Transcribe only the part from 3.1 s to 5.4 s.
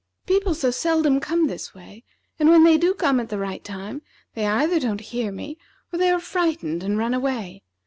at the right time they either don't hear